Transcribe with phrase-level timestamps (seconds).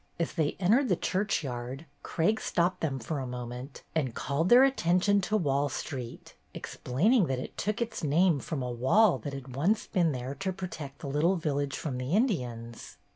[0.19, 4.63] As they entered the church yard, Craig stopped them for a moment and called their
[4.63, 9.55] attention to Wall Street, explaining that it took its name from a wall that had
[9.55, 12.97] once been there to protect the little village from the Indians.